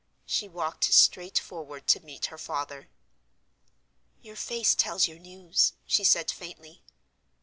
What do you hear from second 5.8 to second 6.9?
she said faintly.